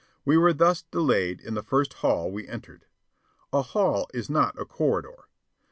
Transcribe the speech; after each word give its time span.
We 0.25 0.35
were 0.35 0.51
thus 0.51 0.81
delayed 0.81 1.39
in 1.39 1.53
the 1.53 1.61
first 1.61 1.93
"hall" 2.01 2.31
we 2.31 2.47
entered. 2.47 2.87
A 3.53 3.61
"hall" 3.61 4.09
is 4.15 4.31
not 4.31 4.57
a 4.59 4.65
corridor. 4.65 5.25